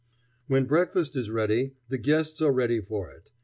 [0.47, 3.29] When breakfast is ready the guests are ready for it.